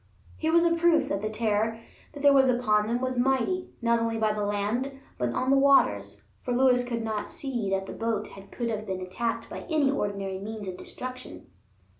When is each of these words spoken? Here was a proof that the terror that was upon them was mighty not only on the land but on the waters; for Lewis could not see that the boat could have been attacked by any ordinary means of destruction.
Here 0.35 0.51
was 0.51 0.65
a 0.65 0.73
proof 0.73 1.09
that 1.09 1.21
the 1.21 1.29
terror 1.29 1.79
that 2.13 2.33
was 2.33 2.49
upon 2.49 2.87
them 2.87 3.01
was 3.01 3.19
mighty 3.19 3.69
not 3.83 3.99
only 3.99 4.19
on 4.19 4.35
the 4.35 4.43
land 4.43 4.99
but 5.19 5.29
on 5.29 5.51
the 5.51 5.59
waters; 5.59 6.23
for 6.41 6.55
Lewis 6.55 6.83
could 6.83 7.03
not 7.03 7.29
see 7.29 7.69
that 7.69 7.85
the 7.85 7.93
boat 7.93 8.27
could 8.51 8.69
have 8.71 8.87
been 8.87 9.01
attacked 9.01 9.47
by 9.47 9.59
any 9.69 9.91
ordinary 9.91 10.39
means 10.39 10.67
of 10.67 10.75
destruction. 10.75 11.51